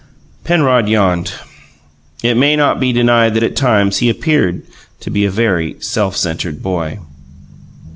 Penrod 0.43 0.89
yawned. 0.89 1.31
It 2.23 2.35
may 2.35 2.55
not 2.55 2.79
be 2.79 2.91
denied 2.91 3.35
that 3.35 3.43
at 3.43 3.55
times 3.55 3.99
he 3.99 4.09
appeared 4.09 4.63
to 5.01 5.11
be 5.11 5.25
a 5.25 5.29
very 5.29 5.75
self 5.79 6.17
centred 6.17 6.63
boy. 6.63 6.97